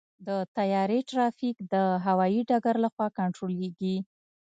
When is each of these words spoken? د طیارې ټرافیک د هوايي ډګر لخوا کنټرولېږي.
د 0.27 0.29
طیارې 0.57 0.99
ټرافیک 1.09 1.57
د 1.73 1.75
هوايي 2.05 2.41
ډګر 2.49 2.75
لخوا 2.85 3.07
کنټرولېږي. 3.17 3.97